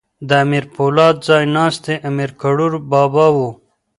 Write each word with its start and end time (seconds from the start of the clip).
د 0.27 0.29
امیر 0.43 0.65
پولاد 0.75 1.15
ځای 1.27 1.43
ناستی 1.55 1.95
امیر 2.09 2.31
کروړ 2.41 2.71
بابا 2.91 3.25
وو. 3.35 3.49